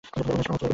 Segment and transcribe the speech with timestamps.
[0.03, 0.67] ওরা সবাই চলে গেছে!